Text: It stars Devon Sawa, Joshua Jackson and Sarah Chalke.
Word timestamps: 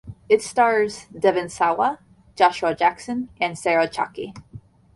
It 0.29 0.41
stars 0.41 1.05
Devon 1.15 1.47
Sawa, 1.47 1.99
Joshua 2.35 2.73
Jackson 2.73 3.29
and 3.39 3.55
Sarah 3.55 3.87
Chalke. 3.87 4.33